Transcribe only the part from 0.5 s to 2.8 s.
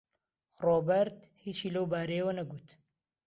ڕۆبەرت هیچی لەو بارەیەوە نەگوت.